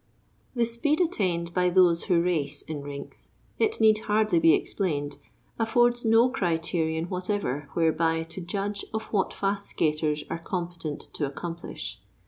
The 0.55 0.65
speed 0.65 0.99
attained 0.99 1.53
by 1.53 1.69
those 1.69 2.05
who 2.05 2.23
race 2.23 2.63
in 2.63 2.81
rinks, 2.81 3.29
it 3.59 3.79
need 3.79 3.99
hardly 3.99 4.39
be 4.39 4.55
explained, 4.55 5.19
affords 5.59 6.03
no 6.03 6.27
criterion 6.27 7.05
whatever 7.05 7.69
whereby 7.75 8.23
to 8.23 8.41
judge 8.41 8.83
of 8.95 9.13
what 9.13 9.31
fast 9.31 9.67
skaters 9.67 10.23
are 10.27 10.39
competent 10.39 11.01
to 11.13 11.27
accomplish. 11.27 11.99